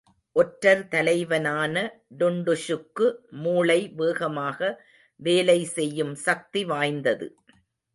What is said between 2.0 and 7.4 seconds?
டுன்டுஷுக்கு மூளை வேகமாக வேலைசெய்யும் சக்தி வாய்ந்தது.